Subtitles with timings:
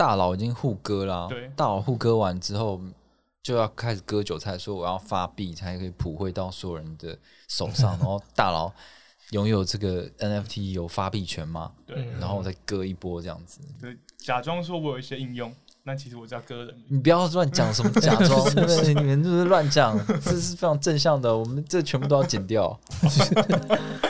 [0.00, 2.80] 大佬已经互割啦，对大佬互割完之后，
[3.42, 8.72] 就要开始割韭菜，说我要发币才可以普惠到所有人的手上， 然后大佬
[9.32, 13.60] 拥有这个 NFT 有发币权吗，对，然后再割一波这样子。
[13.78, 16.74] 对，假装说我有一些应用，那其实我只要割人。
[16.88, 18.94] 你不要乱讲什么假装，对 不对？
[18.94, 22.80] 你们就是乱讲，这是非常正向的，我们这全部都要剪掉。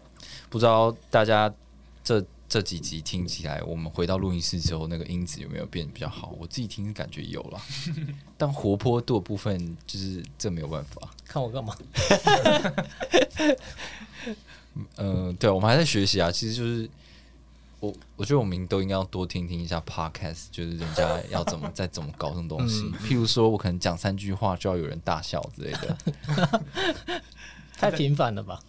[0.51, 1.51] 不知道大家
[2.03, 6.35] 这这几集听起来，我们回到录音室之后，那个音质有没有变比较好？
[6.37, 7.61] 我自己听感觉有了，
[8.37, 11.01] 但活泼度的部分就是这没有办法。
[11.25, 11.73] 看我干嘛？
[14.97, 16.29] 嗯，对，我们还在学习啊。
[16.29, 16.89] 其实就是
[17.79, 22.83] 我，我觉得我们都应该要多听听一下 podcast，就是人家要怎么 在怎么搞这种东西。
[23.07, 25.97] 譬如说，我可能讲三句话就要有人大笑之类的，
[27.77, 28.61] 太频繁了吧？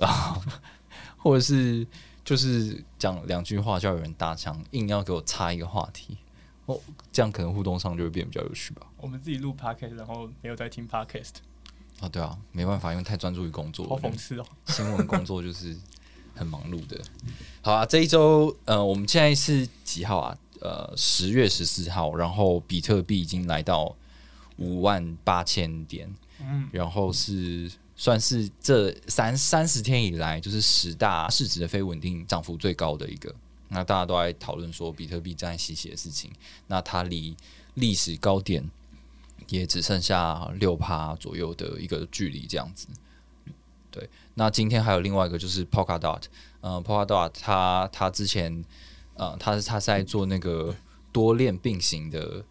[1.22, 1.86] 或者是
[2.24, 6.18] 就是讲两句话就要有人搭腔，硬要给我插一个话题。
[6.66, 6.78] 哦，
[7.10, 8.86] 这样可能互动上就会变比较有趣吧。
[8.96, 11.30] 我们自己录 podcast，然后没有在听 podcast，
[12.00, 13.98] 啊，对啊，没办法，因为太专注于工作好。
[13.98, 14.46] 讽刺哦。
[14.66, 15.76] 新闻工作就是
[16.34, 17.00] 很忙碌的。
[17.60, 20.38] 好啊，这一周呃，我们现在是几号啊？
[20.60, 23.96] 呃，十月十四号，然后比特币已经来到
[24.58, 26.08] 五万八千点，
[26.40, 33.34] 嗯，然后是算是这三三十天以来，就是十大市值的非稳定涨幅最高的一个。
[33.68, 36.30] 那大家都在讨论说比特币正在吸血的事情，
[36.66, 37.34] 那它离
[37.74, 38.68] 历史高点
[39.48, 42.86] 也只剩下六趴左右的一个距离，这样子。
[43.90, 46.22] 对，那今天还有另外一个就是 Polkadot，
[46.60, 48.64] 呃，Polkadot 它它之前
[49.14, 50.74] 呃，它是它是在做那个
[51.12, 52.44] 多链并行的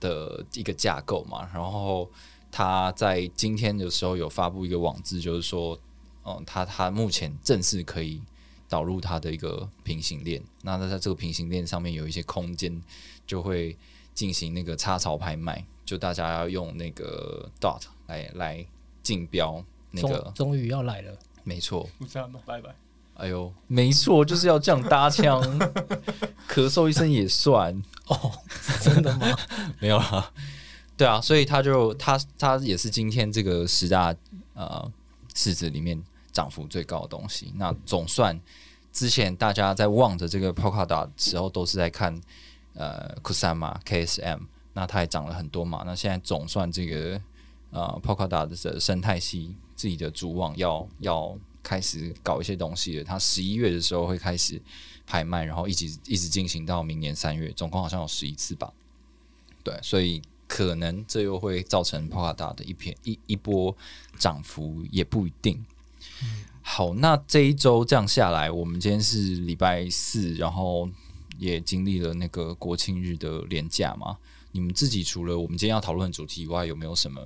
[0.00, 2.10] 的一个架构嘛，然后
[2.56, 5.78] 它在今天的时候有发布一个网志，就是说，
[6.24, 8.18] 嗯、他他目前正式可以
[8.66, 12.80] 导入他的一个平行链，那他在这个平行链上面有一些空间，
[13.26, 13.76] 就会
[14.14, 18.66] 进行那个插槽拍卖，就大家要用那个 dot 来来
[19.02, 22.74] 竞标那个终，于要来了，没错，不这样吧，拜拜。
[23.16, 25.42] 哎呦，没错，就是要这样搭腔，
[26.48, 28.32] 咳嗽一声也算，哦，
[28.80, 29.36] 真的吗？
[29.78, 30.32] 没有啦。
[30.96, 34.14] 对啊，所以他就他他也是今天这个十大
[34.54, 34.90] 呃
[35.34, 36.02] 市值里面
[36.32, 37.52] 涨幅最高的东西。
[37.56, 38.40] 那总算
[38.92, 42.18] 之前大家在望着这个 Pocada 的时候，都是在看
[42.72, 44.40] 呃 Kusama KSM，
[44.72, 45.82] 那它也涨了很多嘛。
[45.84, 47.20] 那现在总算这个
[47.70, 53.04] 呃 Pocada 的生态系自己的主网要要开始搞一些东西了。
[53.04, 54.58] 它十一月的时候会开始
[55.06, 58.72] 拍卖，然后一直一直进行到明年三月，总共好像有十一次吧。
[59.62, 63.76] 对，所以可能这又会造成 Polkadot 的一片一一波
[64.18, 65.64] 涨幅，也不一定。
[66.62, 70.88] 好，那这一周这样下来，我们今天是礼拜四，然后
[71.38, 74.16] 也经历了那个国庆日的连假嘛。
[74.52, 77.20] 你们自己除了我们今天要讨论的主题以外，有没有什么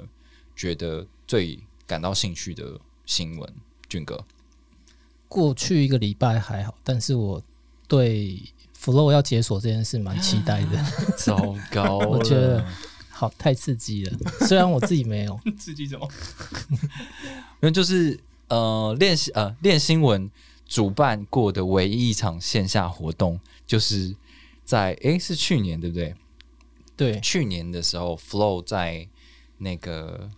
[0.57, 3.53] 觉得最感到兴趣的新闻？
[3.89, 4.25] 俊哥，
[5.29, 7.43] 过去一个礼拜还好，但是我
[7.89, 8.43] 对
[8.79, 10.85] Flow 要解锁这件事蛮期待的，
[11.17, 12.65] 糟糕，我觉得
[13.21, 14.19] 好太刺激了。
[14.47, 16.09] 虽然我自己没有， 刺激什么？
[17.61, 20.31] 因为就是呃练习呃练新闻
[20.67, 24.17] 主办过的唯一一场线下活动，就是
[24.65, 26.15] 在诶是去年对不对？
[26.97, 29.07] 对，去年的时候，Flow 在
[29.59, 30.31] 那个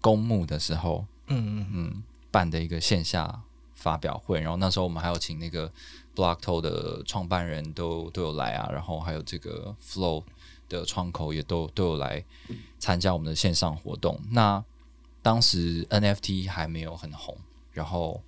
[0.00, 3.42] 公墓的时候，嗯嗯，嗯，办的一个线下
[3.74, 5.70] 发表会，然后那时候我们还有请那个
[6.16, 10.22] Blockto 的创办人都都有来啊，然后还有这个 Flow
[10.70, 12.24] 的窗口也都都有来
[12.78, 14.18] 参加我们的线上活动。
[14.30, 14.64] 那
[15.20, 17.36] 当时 NFT 还没有很红，
[17.72, 18.22] 然后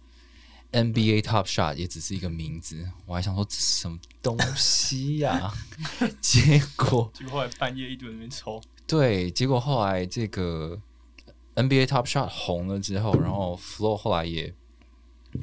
[0.72, 5.50] NBA Top Shot 也只是一个名字，我还想说这是什么东西呀、
[6.20, 10.78] 结果结果后来半夜一堆人抽，对，结果后来这个
[11.54, 14.52] NBA Top Shot 红了之后，然后 Flow 后来也，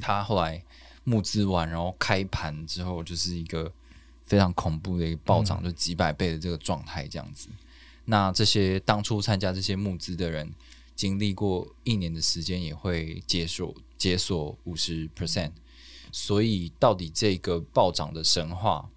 [0.00, 0.62] 他后来
[1.04, 3.72] 募资完，然后开盘之后，就是一个
[4.30, 7.48] 非常恐怖的一个暴涨，就几百倍的这个状态这样子。
[8.04, 10.48] 那这些当初参加这些募资的人，
[10.94, 15.50] 经历过一年的时间，也会解锁解锁五十 percent。
[16.12, 18.88] 所以，到底这个暴涨的神话，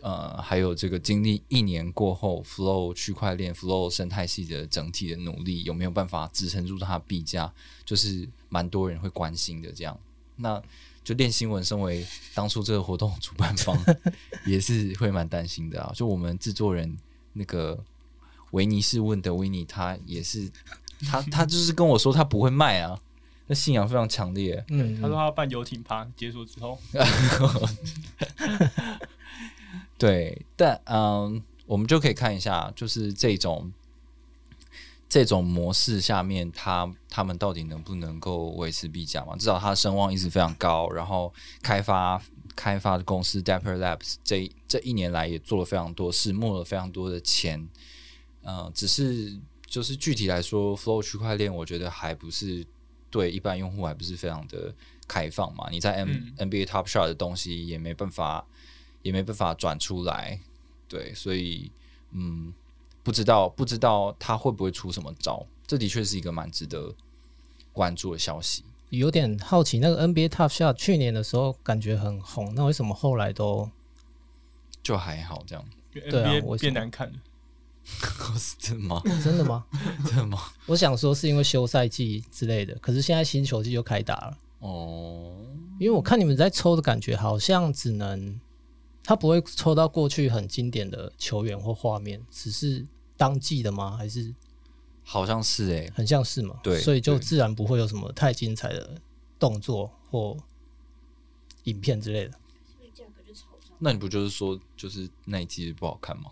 [0.00, 7.52] 呃，还有这个经历一年过后，Flow 区块链、Flow 生态系的整体的努力有没有办法支撑住它的币价，
[7.84, 9.72] 就是蛮多人会关心的。
[9.72, 9.98] 这样，
[10.36, 10.62] 那
[11.04, 13.76] 就练新闻，身为当初这个活动主办方，
[14.46, 15.92] 也是会蛮担心的啊。
[15.94, 16.96] 就我们制作人
[17.32, 17.82] 那个
[18.52, 20.50] 维尼是问的维尼，他也是，
[21.10, 22.98] 他他就是跟我说他不会卖啊，
[23.46, 24.64] 那信仰非常强烈。
[24.68, 26.78] 嗯，他说他要办游艇趴，结束之后
[29.98, 33.72] 对，但嗯，我们就可以看一下，就是这种
[35.12, 39.36] 这种模式下面，他他们到底能不能够维持币价嘛？
[39.36, 41.30] 至少他的声望一直非常高，然后
[41.62, 42.18] 开发
[42.56, 47.68] 开发的公司 Dapper Labs 这这一年来也做了非常多事，募了非常多的钱。
[48.44, 52.66] 嗯、只是就是具体来说，Flow 区块链，我觉得还不是
[53.10, 54.74] 对一般用户还不是非常的
[55.06, 55.68] 开放嘛。
[55.70, 58.46] 你在 M、嗯 NBA Top Shot 的东西也没办法。
[59.02, 60.38] 也没办法转出来，
[60.86, 61.72] 对，所以
[62.12, 62.54] 嗯，
[63.02, 66.94] 不知道不知道他会不会出什么招，这的确是一个蛮值得
[67.72, 68.64] 关注的消息。
[68.90, 73.70] 有点好奇，那个 NBA Top Shot 去年的时候感觉很红，那为什么后来都
[74.82, 77.14] 就还好这样，对啊为什 NBA 变难看了。
[78.38, 79.02] 是真的吗？
[79.24, 79.66] 真的吗？
[80.06, 80.38] 真的吗？
[80.66, 85.34] 我想说是因为休赛季之类的，可是现在新球季就开打了，哦，
[85.80, 88.38] 因为我看你们在抽的感觉好像只能，
[89.04, 93.96] 他不会抽到过去很经典的球员或画面，只是当季的吗？
[93.96, 94.34] 还是
[95.02, 96.60] 好像是诶、很像是嘛？
[96.62, 99.00] 对所以就自然不会有什么太精彩的
[99.38, 100.36] 动作或
[101.64, 102.38] 影片之类的。
[103.78, 106.30] 那你不就是说，就是那一季不好看吗？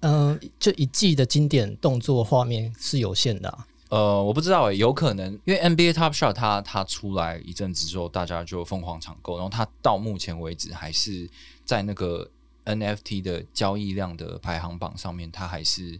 [0.00, 11.28] 嗯、就一季的经典动作画面是有限的、啊，呃，我不知道诶、有可能因为 NBA Top Shot 它它出来一阵子之后，大家就疯狂抢购，然后它到目前为止还是
[11.64, 12.30] 在那个
[12.66, 15.98] NFT 的交易量的排行榜上面，它还是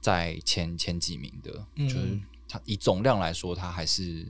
[0.00, 4.26] 在前前几名的，嗯就是它以总量来说，它还是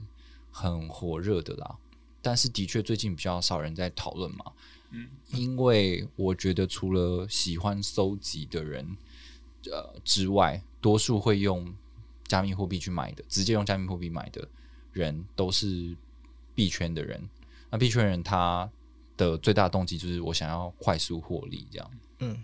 [0.49, 1.75] 很火热的啦。
[2.21, 4.53] 但是的确最近比较少人在讨论嘛，
[4.91, 8.95] 嗯，因为我觉得除了喜欢搜集的人，
[9.69, 11.75] 呃之外，多数会用
[12.27, 14.47] 加密货币去买的，直接用加密货币买的
[14.93, 15.95] 人都是
[16.53, 17.29] 币圈的人。
[17.69, 18.69] 那币圈人他
[19.17, 21.91] 的最大动机就是我想要快速获利，这样。
[22.19, 22.43] 嗯，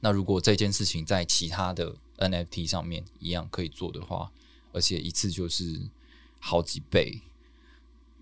[0.00, 4.30] 那如果这件事情在其他的 NFT 上面一样可以做的话，
[4.72, 5.80] 而且一次就是
[6.40, 7.20] 好几倍，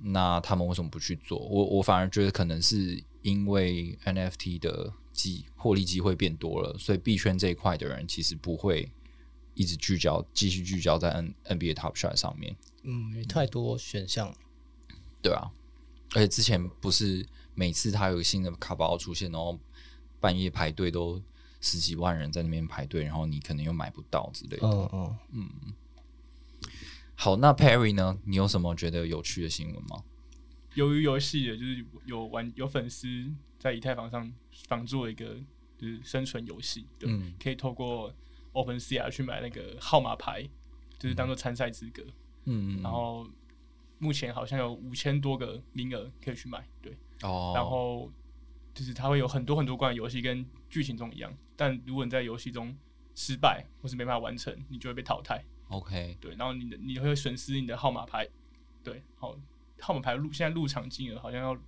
[0.03, 1.39] 那他们为什么不去做？
[1.39, 8.91] 我我反而觉得可能是因为 NFT 的机获利机会变多了，所以币圈这一块的人其实不会
[9.57, 14.33] 一直聚焦，继续聚焦在 N NBA Top Shot 上面，嗯，因为太多选项。
[15.21, 15.51] 对啊。
[16.15, 19.59] 而且之前不是每次他有新的卡包出现，然后
[20.21, 21.21] 半夜排队都
[21.61, 24.69] 十几万人在那边排队，然后你可能又买不到之类的。
[24.93, 25.51] 嗯嗯，
[27.17, 28.19] 好，那 Perry 呢？
[28.25, 30.05] 你有什么觉得有趣的新闻吗？
[30.75, 33.09] 由于游戏的，就是有玩有粉丝
[33.59, 34.33] 在以太坊上
[34.69, 35.37] 仿做一个
[35.77, 38.15] 就是生存游戏，对，嗯可以透过
[38.57, 40.49] OpenSea 去买那个号码牌，
[40.99, 42.03] 就是当做参赛资格。
[42.45, 43.29] 嗯，然后
[43.99, 46.97] 目前好像有五千多个名额可以去买，对。
[47.23, 48.11] 哦，然后
[48.75, 52.77] 就是它会有很多很多关于游戏跟剧情中一样，但如果你在游戏中
[53.15, 55.45] 失败或是没办法完成，你就会被淘汰。
[55.69, 58.29] OK，对，然后你的你会损失你的号码牌，
[58.85, 59.37] 对，好，
[59.81, 61.59] 号码牌入现在入场金额好像要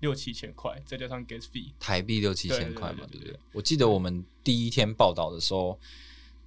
[0.00, 3.38] 六七千块，再加上 gas fee，台币六七千块嘛，对不对？
[3.52, 5.78] 我记得我们第一天报道的时候，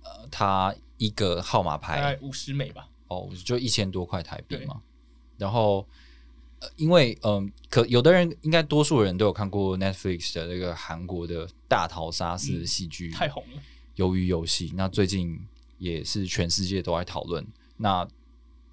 [0.04, 2.88] 呃，他一个号码牌大概五十美吧。
[3.08, 4.82] 哦，就一千多块台币嘛。
[5.38, 5.86] 然后，
[6.60, 13.62] 呃，因为嗯、可有的人应该多数人都有看过 Netflix 的那个韩国的大逃杀式嗯戏剧，太红了，
[13.98, 15.40] 鱿鱼游戏，那最近
[15.78, 17.46] 也是全世界都在讨论。
[17.78, 18.08] 那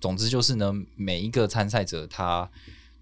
[0.01, 2.49] 总之就是呢，每一个参赛者他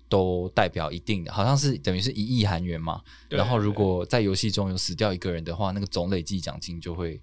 [0.08, 3.02] 都代表一定的，好像是等于是一亿韩元嘛。
[3.28, 7.20] 然后如果在游戏中有死掉一个人的话，那个总累计奖金就会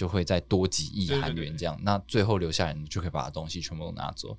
[0.00, 1.78] 就会再多几亿韩元这样。
[1.82, 4.34] 那最后留下来，你就可以把东西全部都拿走。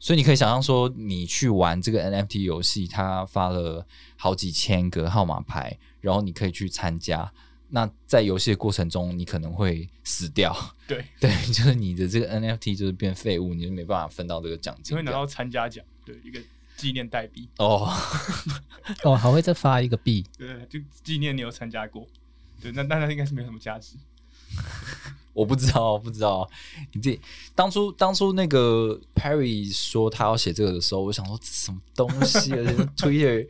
[0.00, 3.86] 所以你可以想象说，你去玩这个 NFT 游戏，它发了
[4.16, 7.32] 好几千个号码牌，然后你可以去参加。
[7.68, 10.52] 那在游戏的过程中，你可能会死掉，
[10.88, 14.96] 对， 对， 就是你的这个 NFT 就是变废物，你就没办法分到这个奖金。
[14.96, 16.40] 你会拿到参加奖，对，一个
[16.76, 17.88] 纪念代币，哦，
[19.04, 22.04] 哦，还会再发一个币，对就纪念你有参加过，
[22.60, 23.96] 对，那那那应该是没有什么价值，
[25.32, 26.48] 我不知道，不知道。
[26.92, 27.18] 你这
[27.54, 32.56] 当初当初那个 Perry 说他要写这个的时候，我想说什么东西啊？
[32.56, 33.48] 就是 Twitter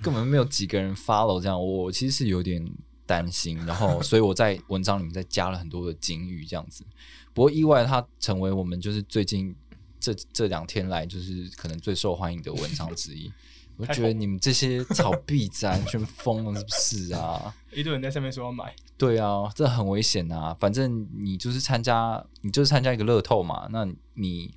[0.00, 2.64] 根本没有几个人 follow 这样，我其实是有点
[3.04, 6.84] 担心，然后所以我在文章里面再加了很多的警语这样子。
[7.32, 9.54] 不过意外，它成为我们就是最近
[9.98, 13.32] 这这两天来就是可能最受欢迎的文章之一。
[13.76, 17.54] 我觉得你们这些炒币仔完全疯了，是不是啊？
[17.72, 20.54] 一堆人在上面说要买，对啊，这很危险啊！
[20.54, 24.54] 反正你就是参加，你就是参加一个乐透嘛，那你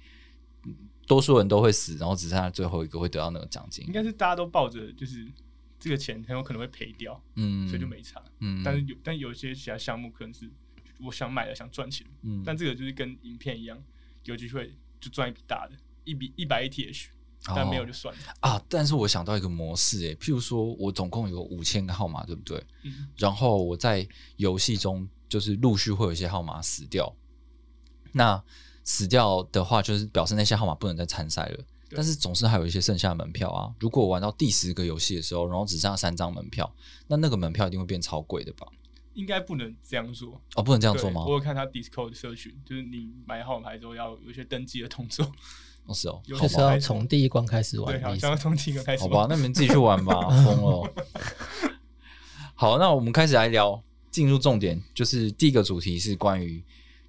[1.07, 3.91] 多数人都会死，然后只剩下最后一个会得到那个奖金应。
[3.93, 5.25] 该是大家都抱着就是
[5.79, 8.21] 这个钱很有可能会赔掉，嗯，所以就没差。
[8.39, 10.47] 嗯，但是有但有一些其他项目可能是
[10.99, 13.81] 我想买了想赚钱，嗯，但这个就是跟影片一样，
[14.25, 17.07] 有机会就赚一笔大的，一笔一百 ATH，
[17.45, 18.21] 但没有就算了。
[18.41, 22.61] 啊，但是我想到一个模式，诶，譬如说我总共有五千个号码，对不对？
[22.83, 27.15] 嗯，然后我在游戏中就是陆续会有一些号码死掉，
[28.11, 28.43] 那
[28.83, 31.63] 死掉的话，就是表示那些号码不能再参赛了。
[31.91, 33.73] 但是总是还有一些剩下的门票啊。
[33.79, 36.69] 如果我玩到第十个游戏的时候，然后只剩下三张门票，
[37.07, 38.67] 那那个门票一定会变超贵的吧？
[39.17, 40.39] 应该不能这样做。
[40.55, 41.25] 哦，不能这这样做吗？
[41.25, 45.25] 我有看他 Discord 社群，就是你买号码牌之后要有一些登记的动作，
[45.85, 48.29] 哦，是哦，有好吧，就是要从第一关开始玩对，好像。
[48.29, 50.93] 要从第一个开始好吧，那你们自己去玩吧， 疯了。
[52.53, 56.63] 好，那我们开始来聊，进入重点，就是第一个主题是关于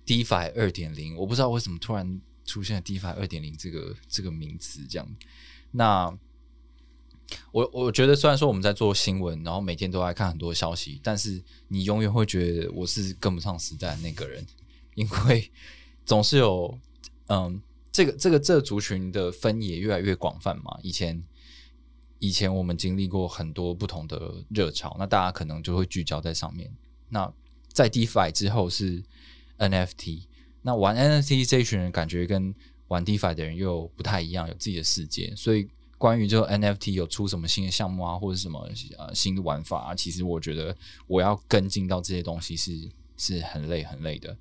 [0.07, 1.15] DeFi 二点零。
[1.15, 5.07] 我不知道为什么突然出现了 DeFi 二点零这个这个名词，这样。
[5.71, 6.11] 那
[7.53, 14.47] 我我觉得，虽然说我们在做新闻，然后每天都在看很多消息，但是你永远会觉得我是跟不上时代的那个人，
[14.95, 15.51] 因为
[16.07, 16.79] 总是有
[17.27, 17.61] 嗯，
[17.93, 20.79] 这个这个这个族群的分野越来越广泛嘛。
[20.83, 21.23] 以前
[22.19, 26.71] 以前我们经历过很多不同的热潮，那大家可能就会聚焦在上面。
[27.11, 27.31] 那
[27.73, 29.03] 在 DeFi 之后是
[29.59, 30.23] NFT，
[30.63, 32.55] 那玩 NFT 这一群人感觉跟
[32.89, 35.35] 玩 DeFi 的人又不太一样，有自己的世界。
[35.37, 40.75] 所以关于这个 NFT 有出什么新的项目啊，或者什么呃新的玩法啊，其实我觉得
[41.07, 44.37] 我要跟进到这些东西是是很累很累的。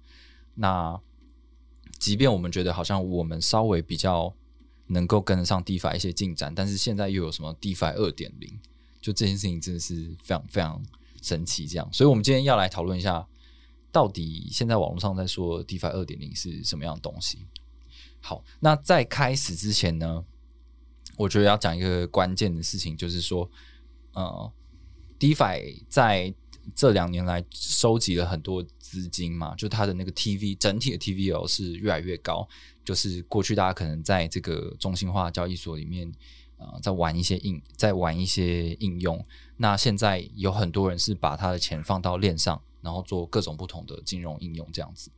[0.54, 0.98] 那
[2.00, 4.32] 即便我们觉得好像我们稍微比较
[4.88, 8.60] 能够跟得上 DeFi 一些进展，但是现在又有什么 DeFi 二点零，
[9.02, 10.82] 就这件事情真的是非常非常
[11.22, 11.66] 神奇。
[11.66, 13.28] 这样，所以我们今天要来讨论一下，
[13.92, 17.48] 到底现在网络上在说 DeFi 二点零是什么样的东西。
[18.20, 20.24] 好，那在开始之前呢，
[21.18, 23.50] 我觉得要讲一个关键的事情，就是说，
[24.14, 24.54] 呃
[25.20, 26.34] ，DeFi 在
[26.76, 32.48] 这两年来收集了很多资金嘛，就它的那个 TV 整体的 TVL 是越来越高。
[32.86, 36.10] 就是过去大家可能在这个中心化交易所里面，
[36.58, 39.26] 呃，在玩一些应在玩一些应用。
[39.58, 45.10] 那现在有很多人是把他的钱放到链上，然后做各种不同的金融应用这样子。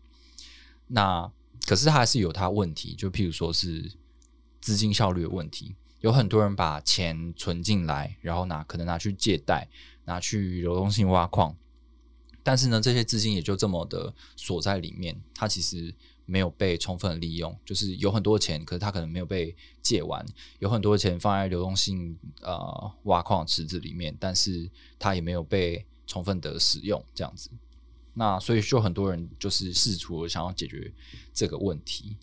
[0.88, 1.32] 那
[1.68, 3.92] 可是它还是有它问题，就譬如说是
[4.62, 5.76] 资金效率的问题。
[6.02, 9.70] 有很多人把钱存进来，然后拿可能拿去借贷，
[10.06, 11.56] 拿去流动性挖矿，
[12.44, 15.94] 但是呢，这些资金也就这么的锁在里面，它其实
[16.26, 17.58] 没有被充分利用。
[17.66, 20.26] 就是有很多钱，可是它可能没有被借完；
[20.60, 27.50] 有很多钱放在流动性呃挖矿池子里面，但是它也没有被充分的使用，这样子。
[28.14, 30.94] 那所以就很多人就是试图想要解决
[31.34, 32.18] 这个问题。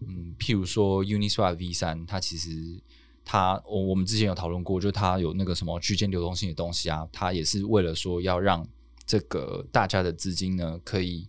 [0.00, 2.80] 嗯，譬如说 Uniswap V 三，它其实
[3.28, 8.64] 他我我们之前有讨论过，就他有那个什么区间流动性的东西啊，他也是为了说要让
[9.04, 11.26] 这个大家的资金呢，可以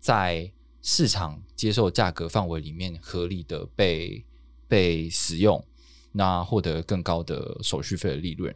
[0.00, 0.50] 在
[0.82, 4.24] 市场接受价格范围里面合理的被
[4.66, 5.64] 被使用，
[6.10, 8.52] 那获得更高的手续费的利润。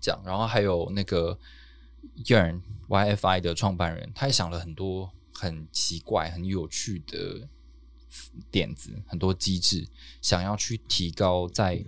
[0.00, 1.36] 这样，然后还有那个
[2.24, 7.48] Yearn YFI 的创办人，他也想了很多很奇怪、很有趣的
[8.50, 9.86] 点子，很多机制，
[10.22, 11.84] 想要去提高在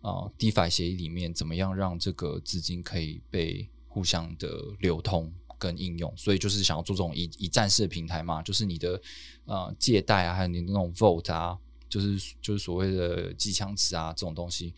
[0.00, 4.48] 呃 DeFi 协议里面怎么样让这个资金可以被互相的
[4.80, 9.00] 流通跟应用，所以就是想要做这种一一站式的平台嘛，就是你的
[9.44, 14.74] 呃借贷啊，还有你那种 Vote 啊，就是就是所谓的机枪池啊这种东西，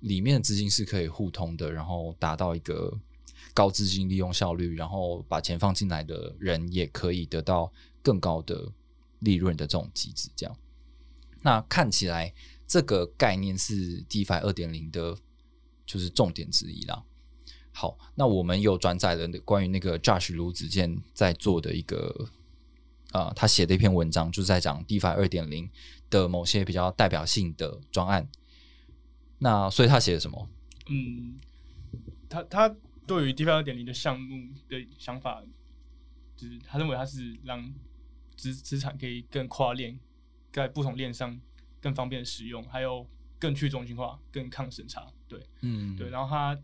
[0.00, 2.92] 里面的资金是可以互通的，然后达到一个
[3.54, 7.72] 高资金利用效率，然后把钱放进来的人也可以得到
[8.02, 8.70] 更高的
[9.20, 10.56] 利润的这种机制，这样。
[11.42, 12.32] 那看起来
[12.66, 15.16] 这个概念是 DeFi 二点零的，
[15.84, 17.04] 就是重点之一啦。
[17.72, 22.30] 好，那我们有转载了关于那个 Josh 卢子健在做的一个，
[23.12, 25.70] 呃，他写的一篇文章，就是在讲 DeFi 二点零
[26.08, 28.28] 的某些比较代表性的专案。
[29.38, 30.48] 那所以他写的什么？
[30.88, 31.36] 嗯，
[32.28, 32.74] 他他
[33.06, 35.42] 对于 DeFi 二点零的项目的想法，
[36.34, 37.72] 就是他认为他是让
[38.36, 39.98] 资资产可以更跨链，
[40.52, 41.40] 在不同链上
[41.80, 43.06] 更方便使用，还有
[43.38, 45.06] 更去中心化、更抗审查。
[45.28, 46.58] 对嗯，对，然后他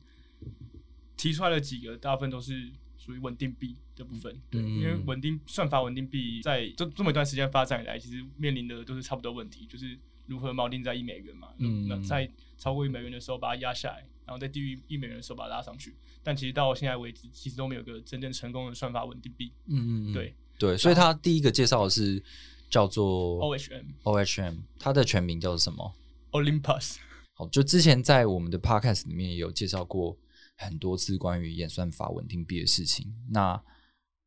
[1.16, 4.40] 提出来的几个大部分都是属于稳定币的部分。
[4.50, 11.48] 对，嗯因为稳定算法稳定币在这这么一段时间发展以来，其实面临的都是差不多问题，就是如何锚定在一美元嘛。
[11.58, 15.94] 嗯那在超过一美元的时候把它压下来，然后在低于一美元的时候把它拉上去。
[16.22, 19.52] 但其实到现在为止，其实都没有个真正成功的算法稳定币。
[19.66, 22.22] 嗯嗯嗯，对对，所以他第一个介绍的是
[22.70, 25.92] 叫做，OHM OHM，它的全名叫做什么
[26.30, 26.98] ？Olympus。
[27.32, 30.16] 好，就之前在我们的 podcast 里面也有介绍过
[30.58, 33.12] 很多次关于演算法稳定币的事情。
[33.28, 33.60] 那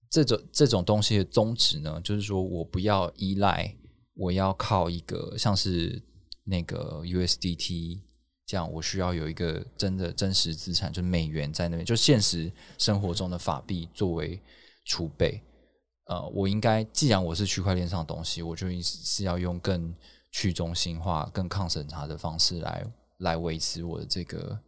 [0.10, 3.74] 这种这种东西的宗旨呢，就是说我不要依赖，
[4.16, 6.04] 我要靠一个像是
[6.44, 8.02] 那个 USDT
[8.46, 14.38] 这样，我需要有一个真的真实资产，就是美元在那边，就现实生活中的法币作为
[14.84, 15.42] 储备。
[16.06, 19.94] 呃，我应该既然我是区块链上的东西，我就应是要用更
[20.32, 22.86] 去中心化、更抗审查的方式来
[23.20, 24.60] 来维持我的这个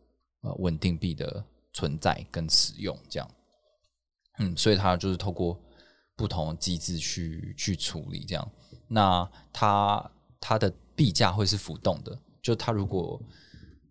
[0.41, 3.29] 呃稳定币的存在跟使用，这样。
[4.39, 5.59] 嗯，所以它就是透过
[6.15, 8.51] 不同机制去去处理这样。
[8.87, 13.21] 那它它的币价会是浮动的，就它如果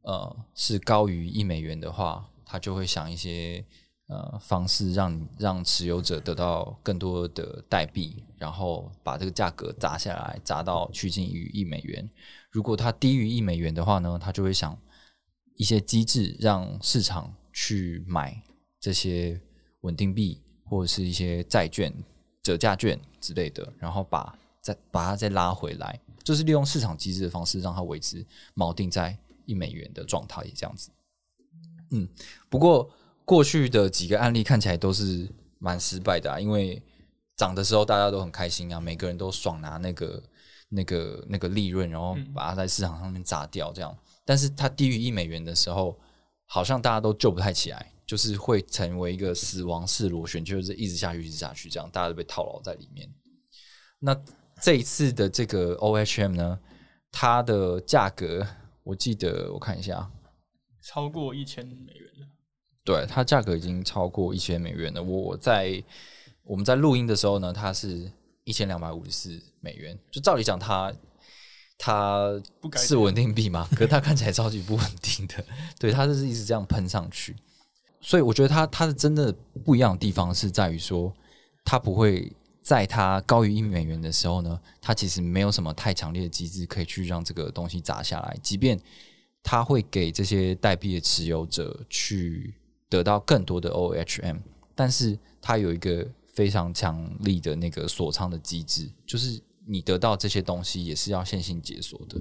[0.02, 3.64] 呃是高于一美元的话，它就会想一些
[4.08, 12.08] 呃方式让让持有者得到更多的代币，然后把这个价格砸下来，砸到趋近于一美元。
[12.50, 14.78] 如果它低于一美元的话呢，它就会想
[15.56, 18.42] 一些机制让市场去买
[18.78, 19.40] 这些
[19.80, 21.92] 稳定币或者是一些债券、
[22.42, 30.90] 折价券之类的，然后把再把它再拉回来，就是利用市场机制的方式让它维持锚定在一美元的状态，这样子。
[31.90, 32.08] 嗯，
[32.48, 32.90] 不过
[33.26, 35.28] 过去的几个案例看起来都是
[35.58, 36.82] 蛮失败的啊，因为
[37.36, 40.22] 涨的时候大家都很开心啊，每个人都爽拿那个
[40.68, 43.94] 那个那个利润，然后嗯把它在市场上面砸掉这样。
[44.24, 45.98] 但是它低于一美元的时候，
[46.46, 53.12] 好像大家都救不太起来，就是会成为一个死亡式螺旋，就是一直下去，一直下去，这样大家都被套牢在里面。
[53.98, 54.16] 那
[54.62, 56.60] 这一次的这个 OHM 呢，
[57.10, 58.46] 它的价格
[58.84, 60.10] 我记得我看一下，
[60.80, 62.26] 超过一千美元了。
[62.86, 65.02] 对，它价格已经超过一千美元了。
[65.02, 65.82] 我在
[66.44, 68.08] 我们在录音的时候呢，它是
[68.44, 69.98] 一千两百五十四美元。
[70.08, 70.94] 就照理讲，它
[71.76, 72.40] 它
[72.76, 75.44] 是稳定币嘛，可是它看起来超级不稳定的。
[75.80, 77.34] 对，它就是一直这样喷上去。
[78.00, 81.12] 所以我觉得它它的真的不一样的地方是在于说，
[81.64, 88.78] 它不会在它高于一美元的时候呢，它其实没有什么太强烈的机制可以去让这个东西砸下来，即便
[89.42, 92.54] 它会给这些代币的持有者去
[92.88, 94.38] 得到更多的 OHM，
[94.74, 102.16] 但是它有一个非常强力的那个锁仓的机制，就是你得到这些东西也是要线性解锁的，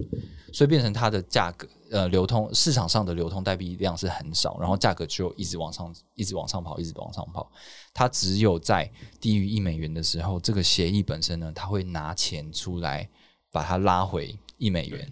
[0.51, 7.51] 所以变成它的价格呃流通市场上的流通代币量是很少，然后价格就一直往上一直往上跑，一直往上跑。
[7.93, 13.07] 它只有在低于一美元的时候，这个协议本身呢，它会拿钱出来
[13.51, 15.11] 把它拉回一美元。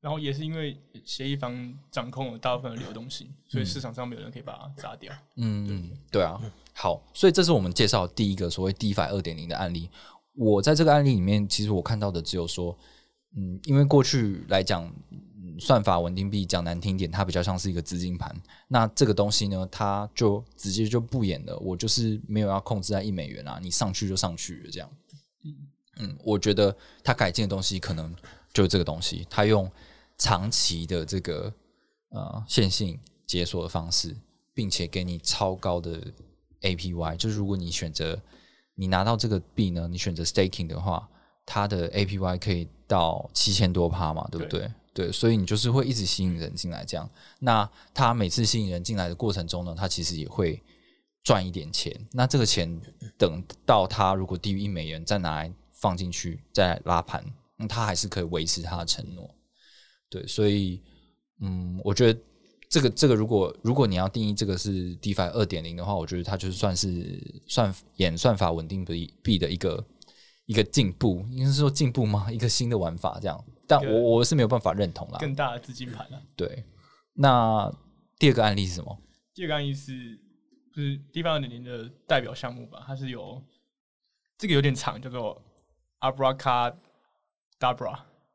[0.00, 5.12] 然后也是因为协议方掌控了大部分的流动性，所以市场上没有人可以把它砸掉。
[5.36, 6.40] 嗯，对啊，
[6.72, 9.90] 好，所以这是我们介绍第一个所谓 DeFi 二点零的案例。
[10.34, 12.76] 我在这个案例里面，其实我看到的只有说，
[13.36, 18.34] 嗯，因为过去来讲，嗯算法稳定币讲难听点，它比较像是一个资金盘。
[18.68, 24.90] 那这个东西呢，它就直接就不演了，我就是没有要控制在一美元啊，你上去就上去这样。
[25.98, 28.14] 嗯，我觉得它改进的东西可能
[28.54, 29.70] 就是这个东西，它用
[30.20, 31.52] 长期的这个
[32.10, 34.14] 呃线性解锁的方式，
[34.52, 35.98] 并且给你超高的
[36.60, 38.20] APY，就是如果你选择
[38.74, 41.08] 你拿到这个币呢，你选择 staking 的话，
[41.46, 44.70] 它的 APY 可以到七千多趴嘛，对不对？
[44.92, 47.08] 对，所以你就是会一直吸引人进来，这样。
[47.38, 50.62] 那它每次吸引人进来的过程中呢，它其实也会
[51.24, 51.94] 赚一点钱。
[52.12, 52.78] 那这个钱
[53.16, 57.24] 等到它如果低于一美元，再拿来放进去，再拉盘，
[57.56, 59.30] 那它还是可以维持它的承诺。
[60.10, 60.82] 对，所以
[61.40, 62.20] 嗯，我觉得
[62.68, 69.84] 这个这个，如果如果你要定义这个是 DeFi 二点零的话，我觉得它就是算是算演算法稳定币币的一个
[70.46, 72.30] 一个进步，应该是说进步吗？
[72.30, 73.44] 一个新的玩法这样。
[73.66, 75.18] 但我我是没有办法认同啦。
[75.20, 76.20] 更大的资金盘啊。
[76.36, 76.64] 对，
[77.14, 77.72] 那
[78.18, 78.98] 第二个案例是什么？
[79.32, 80.18] 第二个案例是
[80.74, 83.40] 就是 dfi 二点零的代表项目吧，它是有
[84.36, 85.40] 这个有点长，叫做
[86.00, 86.74] Abracadabra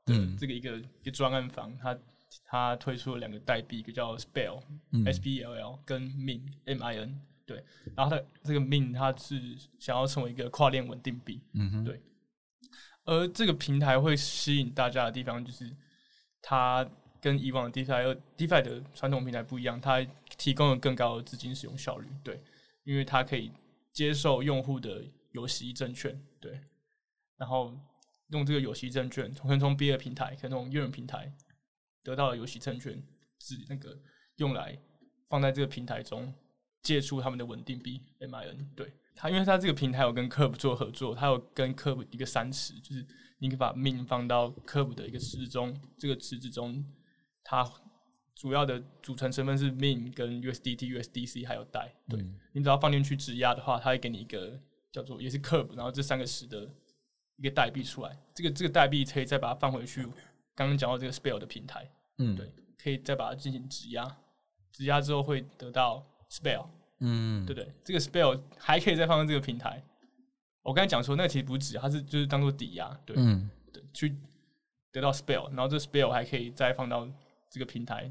[0.06, 0.38] 的嗯。
[0.38, 1.98] 这个一个一个专案房，它
[2.46, 5.06] 它推出了两个代币，一个叫 Spell、嗯。
[5.06, 7.64] S B L L 跟 Min M I N 对，
[7.96, 9.40] 然后它这个 Min 它是
[9.80, 12.02] 想要成为一个跨链稳定币，嗯哼，对。
[13.04, 15.70] 而这个平台会吸引大家的地方，就是
[16.42, 16.84] 它
[17.22, 20.04] 跟以往的 DeFi DeFi 的传统平台不一样，它
[20.38, 22.08] 提供了更高的资金使用效率。
[22.24, 22.42] 对，
[22.84, 23.52] 因为它可以
[23.94, 26.60] 接受用户的有息证券，对，
[27.38, 27.72] 然后
[28.30, 31.32] 用这个有息证券，可能从别的平台，可能从约人平台
[32.04, 32.94] 得到的有息证券，
[33.40, 33.98] 是那个
[34.38, 34.78] 用来
[35.28, 36.34] 放在这个平台中
[36.82, 38.68] 借出他们的稳定币 MIN。
[38.76, 43.06] 对，它因为它这个平台有跟 Curve 做合作，它有跟 Curve 一个三池，就是
[43.40, 46.84] 你可以把 min 放到 Curve 的一个池中，这个池子中，
[47.44, 47.64] 它
[48.36, 51.96] 主要的组成成分是 min 跟 USDT、USDC 还有代。
[52.10, 54.60] 对、你只要放进去质押的话，它会给你一个
[54.92, 56.70] 叫做也是 Curve，然后这三个池的
[57.38, 58.18] 一个代币出来。
[58.34, 60.04] 这个这个代币可以再把它放回去，
[60.54, 64.06] 刚刚讲到这个 Spell 的平台，嗯，对，可以再把它进行质押，
[64.72, 66.68] 质押之后会得到 Spell。
[67.00, 67.70] 嗯，对不对？
[67.84, 69.84] 这个 spell 还可以再放在这个平台。
[70.62, 74.16] 我刚才讲说，那个其实不是纸，它是就是当做抵押，对、嗯对，去
[74.94, 77.06] 得到 spell，然后这 spell 还可以再放到
[77.52, 78.10] 这个平台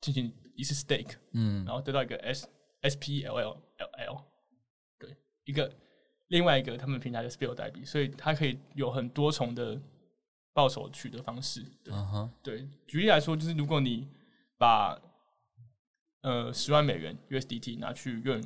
[0.00, 2.48] 进行一次 stake，嗯然后得到一个 s
[2.80, 3.58] s p l l l
[4.06, 4.24] l，
[4.98, 5.70] 对，一个
[6.34, 9.80] 另外一个他们平台的 spell 代币，所以它可以有很多重的
[10.52, 11.64] 报酬取得方式。
[12.42, 14.08] 对，举例来说，就是如果你
[14.58, 15.00] 把
[16.22, 18.42] 呃十万美元 USDT 拿去用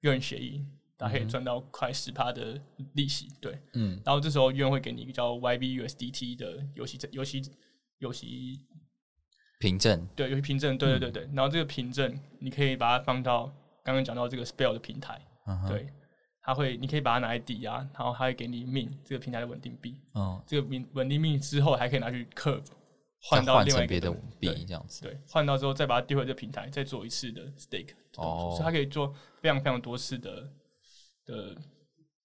[0.00, 0.62] 用协议，
[0.98, 2.60] 它可以赚到快十趴的
[2.92, 3.28] 利息。
[3.40, 3.98] 对，嗯。
[4.04, 7.42] 然后这时候院会给你一个叫 YBUSDT 的游戏证游戏
[8.00, 8.60] 游戏
[9.58, 11.34] 凭证，对游戏凭证，对对对对。
[11.34, 13.46] 然后这个凭证你可以把它放到
[13.82, 15.88] 刚刚讲到这个 Spell 的平台，嗯哼，对，
[16.46, 19.96] 它会你可以把它拿来抵押，然后它会给你 Min 这个平台的稳定币。
[20.14, 22.62] 嗯，这个稳稳定币之后还可以拿去 Curve
[23.20, 30.48] 换到另外一个的币这样子，对，换到之后再把它丢回这个平台，再做一次的 stake 哦所以它可以做非常非常多次的
[31.24, 31.56] 的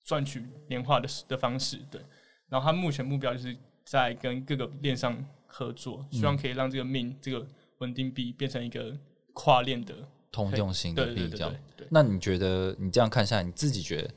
[0.04, 1.78] 赚取年化的的方式。
[1.90, 2.00] 对，
[2.48, 7.44] 然后它目前目标就是在跟各个链上合作，希嗯望可以让这个 min 这个
[7.80, 8.96] 稳定币变成一个
[9.34, 9.96] 跨链的
[10.32, 11.54] 通用型的币这样。
[11.90, 14.10] 那你觉得你这样看下来，你自己觉得，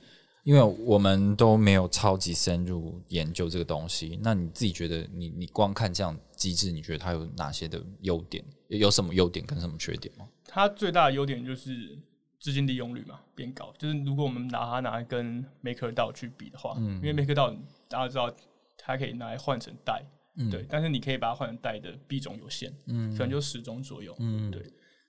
[0.44, 8.44] 因为我们都没有超级深入研究这个东西，那你自己觉得你你光看这样机制，你觉得它有哪些的优点？
[8.68, 10.28] 有有什么优点跟什么缺点吗？
[10.46, 11.98] 它最大的优点就是
[12.38, 17.56] 资金利用率嘛变高，就是如果我们拿它拿来跟 MakerDAO 去比的话，嗯因为 MakerDAO
[17.88, 18.32] 大家知道
[18.76, 20.04] 它可以拿来换成代，
[20.36, 24.62] 嗯对，但是你可以把它换成代的币种有限，嗯可能就十种左右，嗯对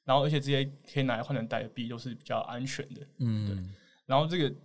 [0.05, 0.63] 然后而且这些
[0.93, 3.73] 可以拿来换成代币都是比较安全的，嗯。
[4.05, 4.55] 然后这个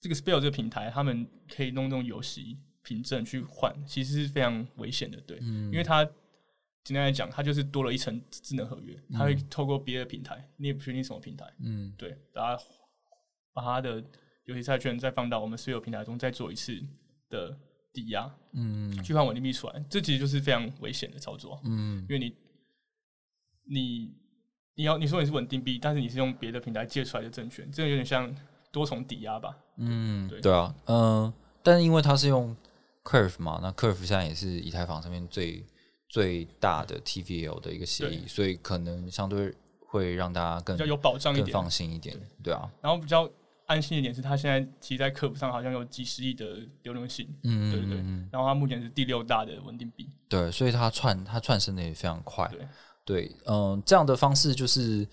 [0.00, 5.66] 这个 Spell 这个平台，他们可以弄这种游戏凭证去换，其实是非常危险的，对，嗯。
[5.72, 6.04] 因为它
[6.84, 11.92] 简单来讲，它就是多了一层智能合约，它会透过别的平台，你也不确定什么平台，嗯。
[11.98, 12.62] 对，把它
[13.52, 14.04] 把它的
[14.44, 16.78] 游戏债券再放到我们所有平台中，再做一次
[17.28, 17.58] 的
[17.92, 19.02] 抵押，嗯。
[19.02, 22.02] 去换稳定币出来，这其实就是非常危险的操作，嗯。
[22.02, 22.36] 因为你
[23.66, 24.12] 你
[24.74, 28.34] 你要你说你是稳定币，但是你是用别的平台借出来的证券，这个有点像
[28.70, 29.56] 多重抵押吧？
[29.76, 32.56] 嗯，对对啊，嗯、但是因为它是用
[33.02, 35.64] Curve 嘛，那 Curve 现在也是以太坊上面最
[36.08, 41.52] 最大的 TVL 的一个协议，所以可能相对会让大家更比较有保障一更点。
[41.52, 43.28] 放心一点，对啊，然后比较
[43.66, 47.98] 安心一点是，它现在其实在客服上好像有几十亿的流动性，嗯，对对对。
[48.00, 52.66] 嗯然后它目前是第六大的稳定币，对，所以它串它串升的也非常快，对
[53.04, 55.06] 对，嗯、这样的方式就是，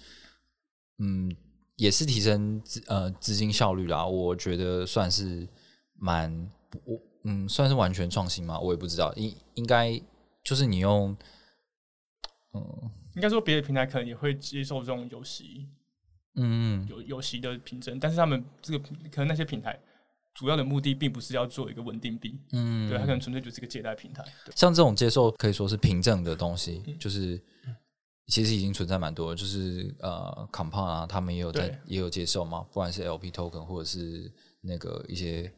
[0.99, 1.35] 嗯，
[1.75, 4.05] 也是提升资呃资金效率啦。
[4.05, 5.47] 我觉得算是
[5.99, 6.51] 蛮
[6.85, 10.01] 我嗯，算是完全创新嘛，我也不知道，应应该
[10.43, 11.15] 就是你用
[12.53, 12.91] 嗯。
[13.13, 15.67] 应该说别的平台可能也会接受这种游戏
[16.35, 19.77] 嗯游游戏的凭证，但是他们这个可能那些平台
[20.33, 23.19] 主要的目的并不是要做一个稳定币，嗯，对，它可能。
[23.19, 24.23] 纯粹就是一个借贷平台，
[24.55, 26.97] 像这种接受可以说是凭证的东西，嗯。
[26.97, 27.37] 就是
[28.27, 34.31] 其实已经存在蛮多，就是呃，Compound 啊，他们也有在也有接受嘛，不管是 LP token 或者是
[34.61, 35.51] 那个一些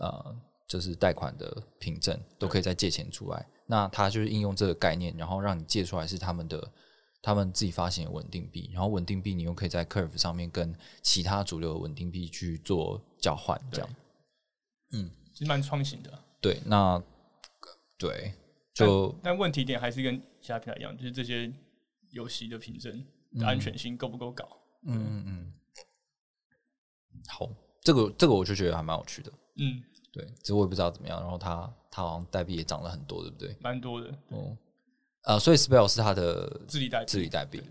[0.00, 0.36] 呃，
[0.68, 3.46] 就是贷款的凭证，都可以再借钱出来。
[3.66, 6.72] 那他就是应用这个概念，然后让你借出来是他们的
[7.20, 13.90] 他们自己发行的稳定币，然后稳定币你又可以在 Curve 上面跟其他主流的稳定币去做交换，这样
[14.92, 16.18] 嗯其实蛮创新的。
[16.40, 16.60] 对。
[16.64, 17.02] 那
[17.98, 18.32] 对
[18.74, 21.50] 就但问题点还是跟其他平台一样，就是这些
[22.16, 23.04] 游戏的凭证
[23.38, 24.44] 的安全性够不够高？
[24.88, 25.52] 嗯嗯嗯，
[27.28, 27.48] 好，
[27.82, 31.20] 这个这个我就觉得还蛮有趣的，嗯，对，只是我也不知道怎么样。
[31.20, 33.54] 然后它它好像代币也涨了很多，对不对？
[33.60, 34.56] 蛮多的哦，
[35.24, 37.62] 呃，所以 Spell 是它的治理代币治理代币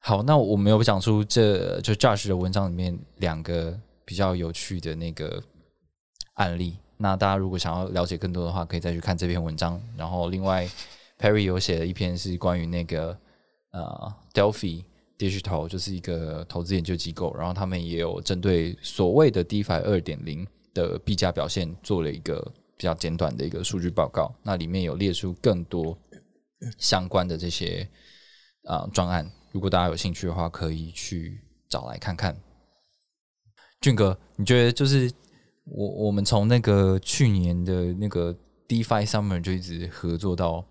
[0.00, 5.42] 好，那我没有讲出这就 Josh 的文章里面两个比较有趣的那个
[6.34, 6.78] 案例。
[6.96, 9.80] 那大家如果想要了解更多的话，可以再去看这篇文章。
[9.96, 10.68] 然后另外
[11.18, 13.16] Perry 有写了一篇是关于那个
[13.72, 14.84] 呃 Delphi
[15.18, 22.40] Digital，就是一个投资研究机构，然后他们也有针对所谓的 DeFi 二点零的币价表现做了一个
[22.76, 25.98] 比较简短的一个数据报告，那里面有列出更多
[26.78, 27.88] 相关的这些
[28.64, 32.36] 啊、专案，如果大家有兴趣的话，可以去找来看看。
[33.80, 35.10] 俊哥，你觉得就是
[35.64, 40.64] 我我们从那个去年的那个 DeFi Summer 就一直合作到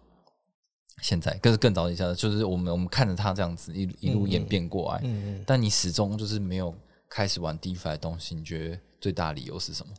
[1.02, 6.74] 现在，更是更早以前，就是我们我们看着他这样子一一路演变过来，嗯嗯，但你始终就是没有
[7.10, 9.94] 开始玩 DeFi 的东西，你觉得最大理由是什么？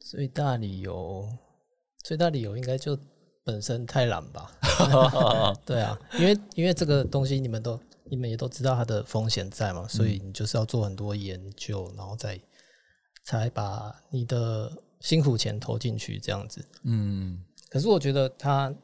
[0.00, 1.28] 最大理由，
[2.04, 2.98] 最大理由应该就
[3.44, 4.52] 本身太懒吧。
[5.66, 12.40] 对啊，因为因为这个东西你们都你们也都知道它的风险在嘛，所以你就是要做很多研究，然后再
[13.24, 14.70] 才把你的
[15.00, 16.64] 辛苦钱投进去这样子。
[16.84, 18.74] 嗯可是我觉得它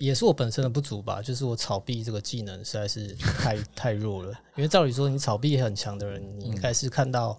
[0.00, 4.30] 也是我本身的不足吧，就是我炒币这个技能实在是太 太弱了。
[4.56, 7.38] 因为照理说，你炒币很强的人，你应该是看到、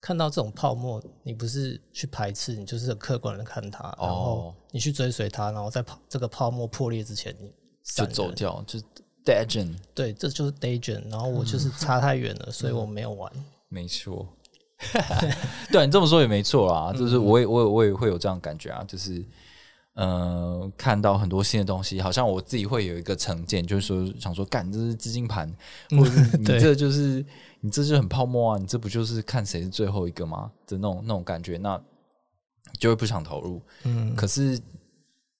[0.00, 7.50] 看到这种泡沫，你不是去排斥，你就是很客观的看它，然后哦你去追随它，然后在泡这个泡沫破裂之前，你
[7.96, 8.06] 就。
[8.06, 8.84] 走掉，就是
[9.24, 13.32] d a g e n 对，这就是 day 卷，然后我就是差太远了，所以我没有玩。
[13.68, 14.28] 没错。
[15.70, 19.24] 对你这么说也没错啦，就是我也我也我也会有这样感觉啊，就是
[19.94, 25.52] 呃看到很多新的东西，好像我自己会有一个成见，就是说想说，干这是资金盘，
[25.90, 27.24] 或者是 你这就是
[27.60, 30.50] 你这就很泡沫啊，你这不就是看谁是最后一个吗？
[30.66, 31.80] 的那种那种感觉，那
[32.78, 33.60] 就会不想投入。
[33.84, 34.58] 嗯，可是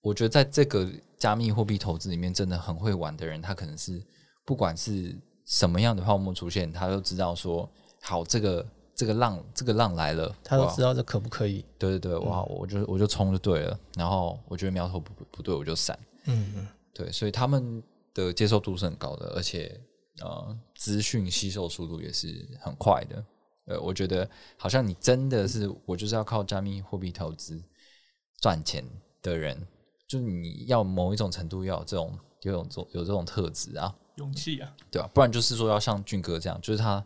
[0.03, 0.87] 我觉得在这个
[1.17, 4.03] 加密货币投资里面，真的很会玩的人，他可能是
[4.45, 7.67] 不管是什么样的泡沫出现，他都知道说，
[8.03, 11.65] 好，这个这个浪这个浪来了，他都知道这可不可以。
[11.79, 15.99] 对对对，哇，我就我就冲就对了，然后我觉得苗头不不不对，我就闪。
[16.27, 17.83] 嗯嗯对，所以他们
[18.15, 19.81] 的接受度是很高的，而且
[20.21, 23.25] 呃，资讯吸收速度也是很快的。
[23.67, 27.63] 呃，我觉得好像你真的是我就是要靠加密货币投资
[28.41, 28.85] 赚钱
[29.23, 29.57] 的人，
[30.07, 37.03] 就是你要某一种程度要有这种有种有有这种特质啊，勇气啊，对吧、不然就是说要像俊哥这样，就是他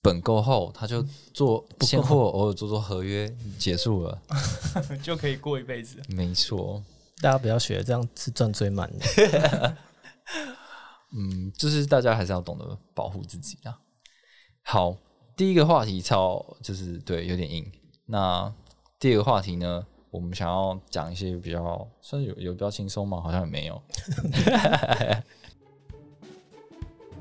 [0.00, 1.02] 本够后，他就
[1.34, 4.22] 做现货，偶尔做做合约，结束了。
[5.02, 6.00] 就可以过一辈子。
[6.08, 6.82] 没错，
[7.20, 9.76] 大家不要学，这样是赚最慢的。
[11.12, 13.78] 嗯，就是大家还是要懂得保护自己啊。
[14.62, 14.96] 好，
[15.36, 17.64] 第一个话题超就是对有点硬。
[18.06, 18.52] 那
[19.00, 23.20] 第二个话题呢，我们想要讲一些比较算是有有比较轻松吗？
[23.20, 23.82] 好像也没有。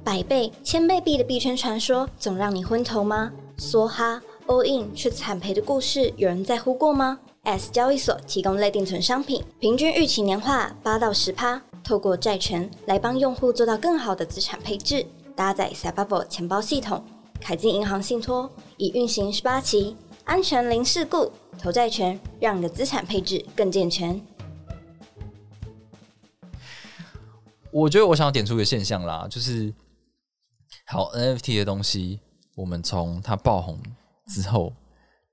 [0.08, 3.30] 百倍、千倍币的币圈传说，总让你昏头吗？
[3.58, 15.06] 梭哈、all in 却惨赔的故事，有人在乎过吗？S 交易所提供类定存商品，平均预期年化八到十趴，透过债权来帮用户做到更好的资产配置。
[15.36, 17.04] 搭载 s a b a b o 钱包系统，
[17.41, 21.30] 凯金银行信托已运行十八期，安全零事故，
[21.62, 24.22] 投债权让你的资产配置更健全。
[27.70, 29.72] 我觉得我想要点出一个现象啦，就是
[30.89, 32.21] 好 NFT 的东西，
[32.56, 33.78] 我们从它爆红
[34.26, 34.73] 之后，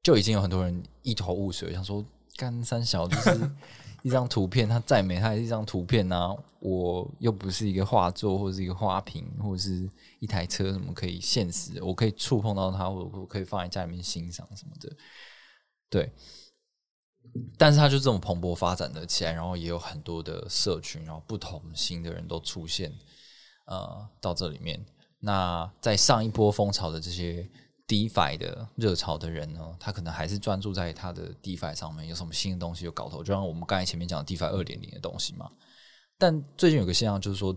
[0.03, 2.05] 就已经有很多人一头雾水，想说
[2.37, 3.51] 干三小就是
[4.03, 9.89] 一张图片，它再美，它也是一张图片啊，我又不是一个画作或者是一个花瓶或者是
[10.19, 14.93] 一台车，什么可以现实，我可以触碰到它，或者我可以放在家里面欣赏什么的，
[15.89, 16.13] 对。
[17.57, 22.93] 但是它就这种蓬勃发展的起来，然后也有很多的社群，然后不同型的人都出现，
[23.67, 24.85] 呃，到这里面。
[25.25, 27.49] 那在上一波风潮的这些
[27.89, 35.51] DeFi 的热潮的人呢，他可能还是专注在他的 DeFi 上面，有什么新的东西有搞头，就像我们刚才前面讲的 DeFi 二点零的东西嘛。
[36.19, 37.57] 但最近有个现象就是说，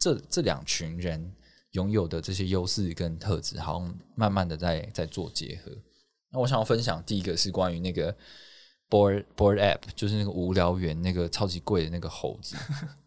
[0.00, 1.32] 这这两群人
[1.70, 5.70] 拥有的这些优势跟特质，好像慢慢的在在做结合。
[6.30, 8.12] 那我想要分享第一个是关于那个
[8.90, 12.56] Board Board App，就是那个无聊猿那个超级贵的那个猴子。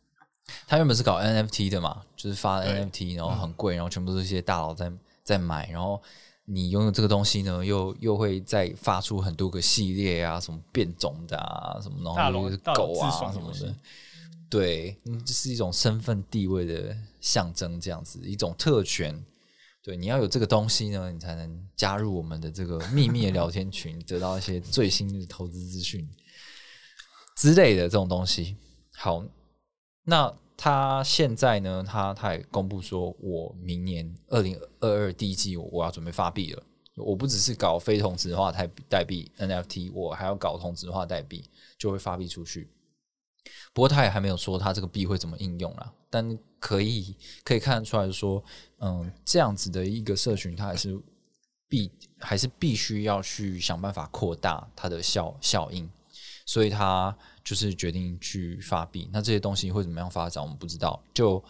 [0.68, 4.92] 他原本是搞 NFT 的嘛，就是发 NFT，然后很贵，然后全部都是一些大佬在
[5.24, 6.02] 在买，然后
[6.46, 13.76] 你拥有这个东西呢，又又会再发出很多个系列啊，什么变种的啊，什么然大后就是狗啊什么的，
[14.50, 19.24] 对，嗯，这是一种身份地位的象征，这样子一种特权。
[19.84, 26.06] 对，你要有这个东西呢，你才能加入我们的这个秘密的聊天群， 得到一些最新的投资资讯
[27.38, 28.58] 之类的这种东西。
[28.94, 29.24] 好，
[30.10, 36.64] 那他现在呢，他他也公布说，我明年二零二二第一季我要准备发币了。
[36.96, 41.44] 我不只是搞非同质化代代币 NFT，我还要搞同质化代币，
[41.78, 42.70] 就会发币出去。
[43.74, 48.42] 不过他也还没有说他这个币会怎么应用啦，但可以可以看得出来说，
[48.80, 50.98] 嗯，这样子的一个社群，它还是
[51.68, 55.88] 必还是必须要去想办法扩大它的效效应，
[56.46, 57.16] 所以他
[57.48, 59.10] 就是决定去发币。
[59.14, 61.02] 那这些东西会怎么样发展，我们不知道。
[61.14, 61.42] 就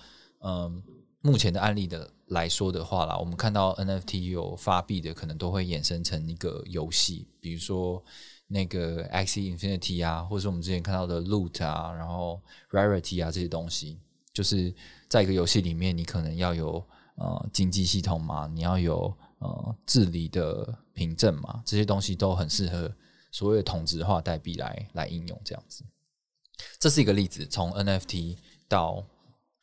[0.42, 0.84] 嗯，
[1.22, 8.04] 目前的案例的来说的话啦，我们看到 NFT 有发币的，可能都会衍生成一个游戏，比如说。
[8.50, 14.00] 那个 X Infinity 啊，或者是我们之前看到的 Loot 啊，然后 Rarity 啊这些东西，
[14.32, 14.74] 就是
[15.10, 16.82] 在一个游戏里面，你可能要有
[17.16, 22.90] 呃经济系统嘛，你要有呃治理的凭证嘛，这些东西都很适合
[23.38, 25.84] 所谓的同质化代币来来应用这样子。
[26.80, 29.06] 这是一个例子，从 NFT 到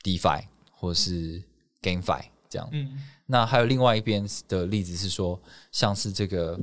[0.03, 1.43] DeFi 或是
[1.83, 2.69] GameFi 这样。
[2.71, 3.03] 嗯。
[3.27, 5.41] 那还有另外一边的例子是说，
[5.73, 6.59] 像是这个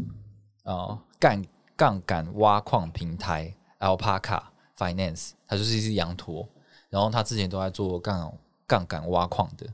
[0.63, 1.43] 啊杠。
[1.77, 4.43] 杠杆挖矿平台 Alpaca
[4.77, 6.47] Finance，它就是一只羊驼，
[6.91, 9.65] 然后它之前都在做杠杠杆挖矿的，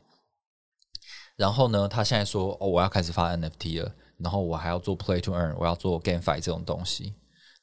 [1.36, 7.14] 然后呢，他现在说哦，我要开始发 NFT 了，然后我还要做 Play to Earn，我要做 GameFi 这种东西，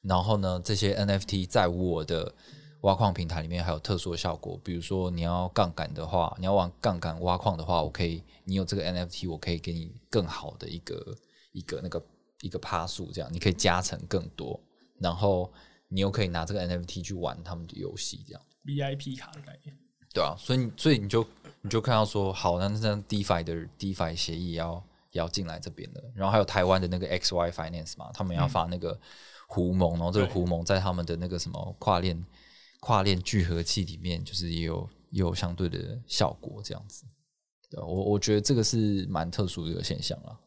[0.07, 2.33] 然后呢，这些 NFT 在我的
[2.81, 11.15] 挖矿平台里面还有特殊的效果，比如说你要杠杆的话，你要玩杠杆挖矿的话，我可以，你有这个 NFT，我可以给你更好的一个
[11.51, 12.01] 一个那个。
[12.41, 14.59] 一个趴数，这样你可以加成更多，
[14.99, 15.51] 然后
[15.87, 18.41] 你又可以拿这个 NFT 去玩他们的游戏，这样。
[18.65, 19.75] VIP 卡的概念，
[20.13, 21.25] 对啊，所以所以你就
[21.61, 28.99] 你就看到说，好，那这样 DeFi 的 DeFi 协议要要进来这边了，然后还有台湾的那个 XY Finance 嘛，他们要发那个
[29.47, 32.25] 胡蒙，然后这个胡蒙在他们的那个什么跨链
[32.79, 37.05] 跨链聚合器里面，就是也有也有相对的效果，这样子，
[37.69, 40.39] 对我我觉得这个是蛮特殊的一个现象啊。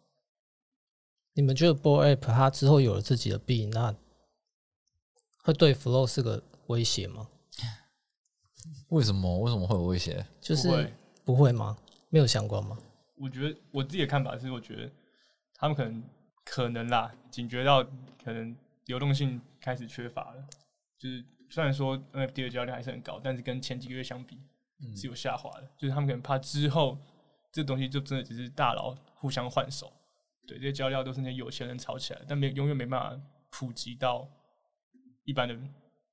[1.34, 3.94] 你们觉得 b o App 它之后有了自己的币，那
[5.44, 7.28] 会对 Flow 是个威胁吗？
[8.88, 9.38] 为什么？
[9.40, 10.26] 为什么会有威胁？
[10.40, 10.92] 就是
[11.24, 11.76] 不会吗？
[12.08, 12.76] 没有相关吗？
[13.16, 14.90] 我觉得我自己的看法是，我觉得
[15.54, 16.02] 他们可能
[16.44, 17.84] 可能啦，警觉到
[18.24, 18.56] 可能
[18.88, 20.44] 流动性开始缺乏了。
[20.98, 24.36] 就是虽然说 NFT 的交易量还是很高，但是跟前几个月相比
[24.96, 25.68] 是有下滑的。
[25.78, 26.98] 就是他们可能怕之后
[27.52, 29.92] 这东西就真的只是大佬互相换手。
[30.46, 34.26] 对，这些交易都是那些有钱人炒起来，但没永远没办法普及到
[35.24, 35.56] 一般的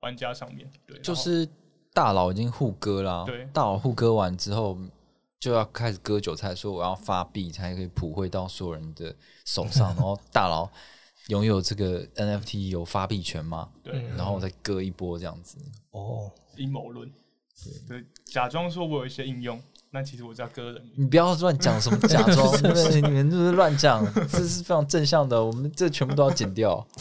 [0.01, 0.69] 玩家上面。
[0.85, 1.47] 对，就是
[1.93, 4.77] 大佬已经互割了，对，大佬互割完之后，
[5.39, 10.69] 就要开始割韭菜，说我要发币才可以普惠到所有人的手上， 然后大佬
[11.27, 13.69] 拥有这个 NFT 有发币权吗？
[13.83, 15.57] 对，然后再割一波这样子。
[15.91, 17.11] 哦，阴谋论，
[17.87, 19.61] 对，假装说我有一些应用。
[19.91, 22.53] 那其实我叫割人，你不要乱讲什么假装，
[23.01, 26.85] 你们就是乱讲， 这是非常正向的，我们这全部都要剪掉。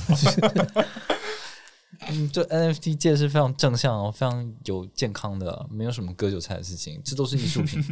[2.06, 7.82] 嗯，这 NFT 界是非常正向、非常有健康的，没有什么割韭菜的事情，这都是艺术品。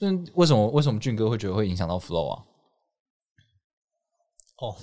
[0.00, 2.44] 嗯，为什么为什么俊哥会觉得会影响到 Flow 啊？
[4.58, 4.74] 哦，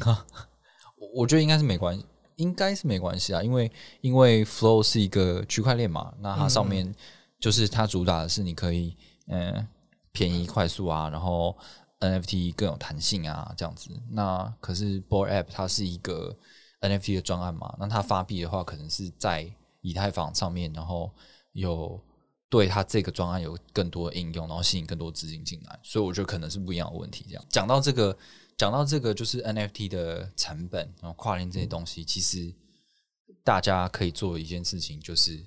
[0.96, 2.04] 我我觉得应该是没关系，
[2.36, 6.94] 应该是没关系啊，因为因为 Flow 是一个区块链嘛，那它上面。
[7.40, 9.68] 就是它主打的是你可以嗯
[10.12, 11.54] 便宜快速啊，然后
[12.00, 13.90] NFT 更有弹性啊这样子。
[14.08, 16.34] 那可是 Board App 它是一个
[16.80, 19.52] NFT 的专案嘛，那它发币的话可能是在
[19.82, 21.12] 以太坊上面，然后
[21.52, 22.00] 有
[22.48, 25.78] 对它这个专案有更多的应用，然后吸引更多资金进来。
[25.82, 27.26] 所以我觉得可能是不一样的问题。
[27.28, 28.16] 这样讲到这个，
[28.56, 32.52] 讲到这个就是 NFT 的成本，然后跨链这些东西，其实
[33.42, 35.44] 大家可以做一件事情，就是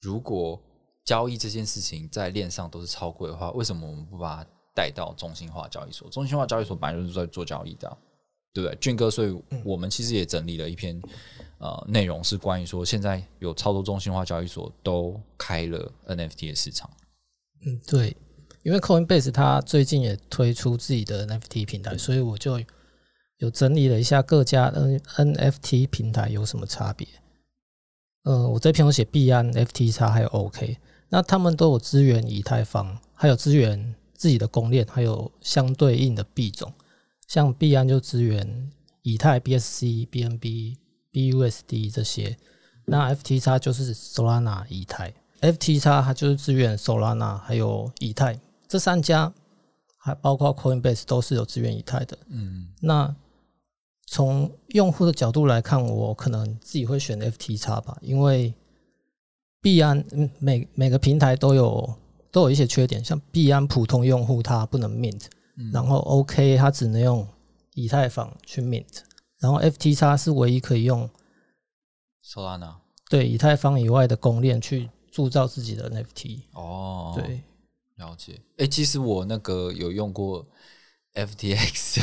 [0.00, 0.62] 如果
[1.04, 6.08] 交易这件事情在链上都是超贵的话，为什么我们不把它带到中心化交易所？
[6.10, 7.96] 中心化交易所本来就是在做交易的，
[8.52, 8.76] 对不对？
[8.80, 11.00] 俊哥，所以我们其实也整理了一篇
[11.58, 16.90] 呃内容，是关于说现在有超多中心化交易所都开了 NFT 的市场。
[17.64, 18.16] 嗯，对，
[18.66, 22.60] 因为 Coinbase 它最近也推出自己的 NFT 平台，所以我就
[23.36, 25.00] 有整理了一下各家 N
[25.36, 27.06] NFT 平台有什么差别。
[28.24, 30.78] 呃，我这篇有写币安、FTX 还有 OK。
[31.10, 36.72] 那他们都有资源以太坊，还有资源自己的公链，还有相对应的币种。
[37.28, 38.68] 像币安就支援
[39.02, 40.76] 以太、BSC、BNB、
[41.12, 42.36] BUSD 这些。
[42.84, 48.36] 那 FTX 就是 Solana 以太，FTX 它就是支援 Solana 还有以太
[48.68, 49.32] 这三家，
[49.96, 52.18] 还包括 Coinbase 都是有资源以太的。
[52.28, 53.14] 嗯，那
[54.06, 58.54] 从用户的角度来看，我可能自己会选 FTX 吧，因为。
[59.62, 60.04] 币安
[60.38, 61.92] 每每个平台都有
[62.30, 65.24] 都有一些缺点，像币安普通用户它不能 mint，
[65.72, 67.26] 然后 OK 它只能用
[67.74, 68.98] 以太坊去 mint，
[69.40, 71.10] 然后 FTX 是唯一可以用
[72.24, 72.76] Solana，
[73.10, 76.42] 对以太坊以外的公链去铸造自己的 NFT。
[76.52, 77.42] 哦，对，
[77.96, 78.40] 了解。
[78.58, 80.46] 哎、其实我那个有用过
[81.14, 82.02] FTX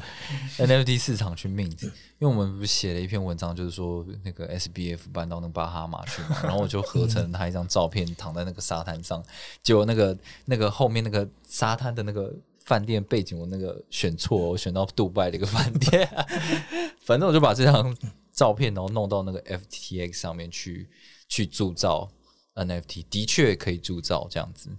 [0.56, 1.84] NFT 市场去 mint，
[2.18, 9.22] 因为我们不是写了一篇文章，就是说那个 SBF 搬到那巴哈马去嘛，然后我就合成他一张照片，躺在那个沙滩上，
[9.62, 10.16] 结果那个
[10.46, 12.34] 那个后面那个沙滩的那个
[12.64, 16.08] 饭店背景，我那个选错，我选到杜拜的一个饭店，
[17.04, 17.94] 反正我就把这张
[18.32, 20.88] 照片然后弄到那个 FTX 上面去
[21.28, 22.10] 去铸造
[22.54, 24.70] NFT，的确可以铸造这样子，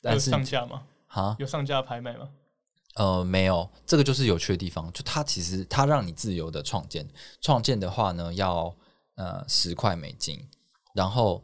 [0.00, 0.82] 但是上架吗？
[1.08, 2.28] 啊有上架拍卖吗？
[2.96, 7.08] 呃没有，这个就是有趣的地方，就它其实它让你自由的创建，
[7.40, 8.74] 创建的话呢要
[9.14, 10.48] 呃十块美金，
[10.92, 11.42] 然后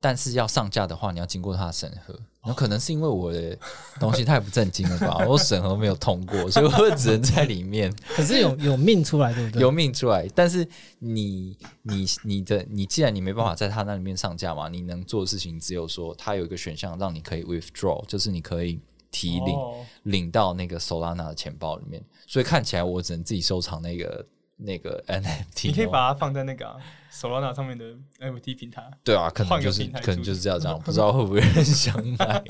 [0.00, 2.18] 但是要上架的话，你要经过它的审核。
[2.46, 3.58] 那可能是因为我的
[3.98, 7.92] 东西太不正经了吧，我审核没有通过，所以我只能在里面。
[8.14, 9.60] 可是有有命出来，对不对？
[9.60, 10.66] 有命出来，但是
[11.00, 18.78] 你你你的你既然你没办法在他那里面上架嘛，你能做的事情只有说，他有一个选项让你可以 withdraw，就是你可以
[19.10, 24.24] 提领、哦领到那个 Solana 的钱包里面，所以看起来我只能自己收藏那个
[24.56, 25.44] 那个 NFT 哦。
[25.64, 26.76] 你可以把它放在那个、啊、
[27.12, 28.90] Solana 上面的 NFT 平台。
[29.04, 32.42] 对啊，可能就是可能就是这样这样， 不知道会不会有人想买。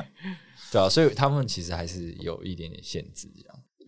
[0.72, 3.28] 对啊，所以他们其实还是有一点点限制。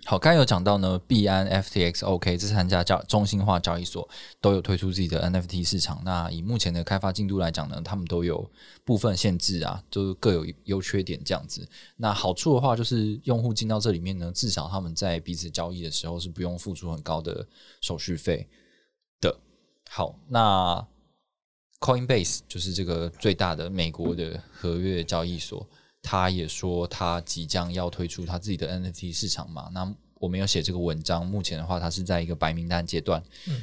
[0.07, 4.07] 好，刚有讲到呢，币安、FTX、OK 这三家交中心化交易所
[4.39, 6.03] 都有推出自己的 NFT 市场。
[6.05, 8.51] 那以目前的开发进度来讲呢，他们都有
[8.85, 11.67] 部分限制啊，就是各有优缺点这样子。
[11.97, 17.47] 那好处的话，就是用户进到这里面呢，至少他们在彼此交易的时候是不用付出很高的
[17.81, 18.47] 手续费
[19.23, 19.35] 的。
[19.89, 20.87] 好，那
[21.81, 25.67] Coinbase 就是这个最大的美国的合约交易所，
[26.05, 29.71] 他也说他即将要推出他自己的 NFT 市场嘛。
[29.73, 33.23] 那我没有写这个文章，目前的话，它是在一个白名单阶段，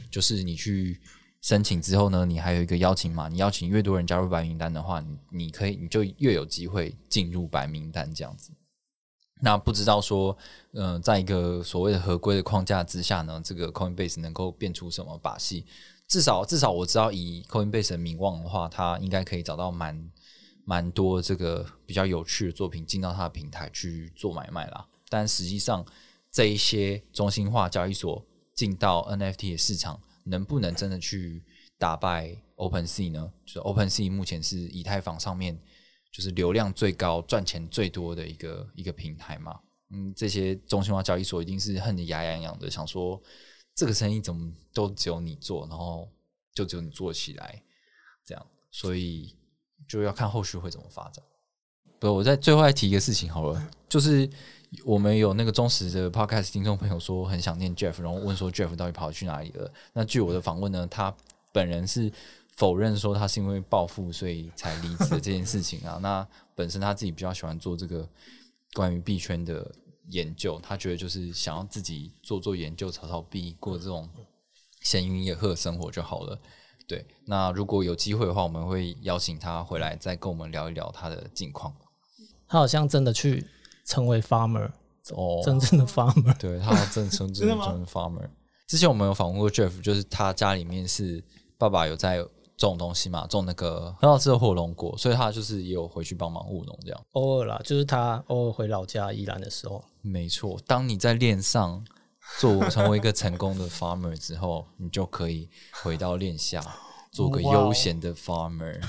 [0.09, 0.99] 就是你去
[1.41, 8.51] 申请之后呢，你还有一个邀请码，你邀请越多人加入白名单的话，你你可以你就越有机会进入白名单这样子。
[9.43, 10.37] 那不知道说，
[10.73, 15.65] 嗯、在一个所谓的合规的框架之下呢，这个 Coinbase 能够变出什么把戏？
[16.07, 20.11] 至少至少我知道，以 Coinbase 的名望的话，它应该可以找到蛮
[20.71, 24.87] 蛮多这个比较有趣的作品进到他的平台去做买卖啦。
[25.09, 25.85] 但实际上，
[26.31, 31.43] 这一些中心化交易所进到 NFT 的市场，能不能真的去
[31.77, 33.33] 打败 OpenSea 呢？
[33.45, 35.61] 就是 OpenSea 目前是以太坊上面
[36.09, 39.59] 就是流量最高、赚钱最多的一个一个平台嘛。
[39.89, 43.21] 嗯，这些中心化交易所一定是恨得牙痒痒的，想说
[43.75, 46.09] 这个生意怎么都只有你做，然后
[46.53, 47.61] 就只有你做起来，
[48.25, 49.35] 这样，所以
[49.91, 51.21] 就要看后续会怎么发展。
[51.99, 54.29] 不，我在最后再提一个事情好了，就是
[54.85, 59.69] 我们有那个忠实的 podcast 听众朋友说很想念 Jeff，然后问说 Jeff 到底跑去哪里了？
[59.91, 61.13] 那据我的访问呢，他
[61.51, 62.09] 本人是
[62.55, 65.99] 否认说他是因为暴富所以才离职的这件事情啊。
[66.01, 66.25] 那
[66.55, 68.07] 本身他自己比较喜欢做这个
[68.73, 69.69] 关于币圈的
[70.07, 74.09] 研究，他觉得就是想要自己做做研究，炒炒币，过这种
[74.81, 76.39] 闲云野鹤的生活就好了。
[76.91, 81.73] 对，那如果有机会的话，我们会邀请他回来再跟我们聊一聊他的近况。
[82.49, 83.47] 他好像真的去
[83.85, 84.69] 成为 farmer，
[85.13, 86.37] 哦，真正的 farmer。
[86.37, 88.29] 对他真真真 真的吗的真的 farmer。
[88.67, 91.23] 之前我们有访问过 Jeff，就是他家里面是
[91.57, 92.25] 爸爸有在
[92.57, 97.01] 种东西嘛，种那个很好吃的火龙果，所以他就是也有回去帮忙务农这样。
[97.13, 101.81] 偶尔啦，就是他偶尔回老家宜兰的时候，没错，当你在链上
[102.39, 105.47] 做成为一个成功的 farmer 之后，你就可以
[105.83, 106.63] 回到练下
[107.11, 108.79] 做个悠闲的 farmer。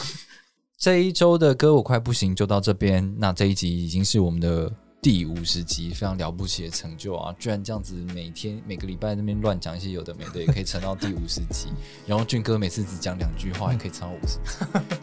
[0.78, 4.70] 这一周的歌我快不行就到这边，那这一集已经是我们的
[5.00, 7.34] 第五十集，非常了不起的成就啊！
[7.38, 11.68] 居然这样子每天每个礼拜那边乱讲一些有的没的，也可以撑到第五十集。
[12.06, 14.38] 然后俊哥每次只讲两句话，也可以撑到五十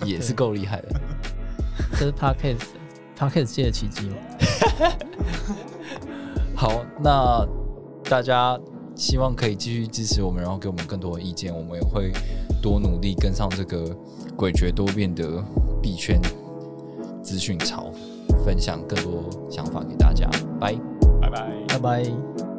[0.05, 1.01] 集，也是够厉害的。
[1.93, 2.67] 这是 podcast
[3.17, 4.15] podcast 界的奇迹吗？
[6.55, 7.47] 好，那
[8.13, 8.55] 大家
[8.95, 12.11] 希望可以继续支持我们，然后给我们更多的意见，我们也会
[12.61, 13.87] 多努力跟上这个
[14.37, 15.43] 诡谲多变的
[15.81, 16.21] 币圈
[17.23, 17.91] 资讯潮，
[18.45, 20.29] 分享更多想法给大家。
[20.59, 20.75] 拜。
[21.19, 21.51] 拜拜。
[21.69, 22.52] 拜拜。